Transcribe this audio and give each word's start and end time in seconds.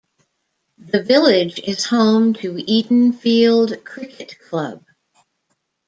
The 0.79 1.03
village 1.03 1.59
is 1.59 1.85
home 1.85 2.33
to 2.33 2.55
Edenfield 2.55 3.83
Cricket 3.85 4.39
Club. 4.49 4.83